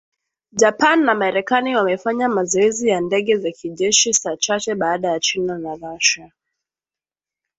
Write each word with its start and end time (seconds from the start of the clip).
Japan 0.53 1.03
na 1.03 1.15
Marekani 1.15 1.75
wamefanya 1.75 2.29
mazoezi 2.29 2.89
ya 2.89 3.01
ndege 3.01 3.37
za 3.37 3.51
kijeshi 3.51 4.13
saa 4.13 4.35
chache 4.37 4.75
baada 4.75 5.07
ya 5.11 5.19
China 5.19 5.57
na 5.57 5.75
Russia 5.75 6.31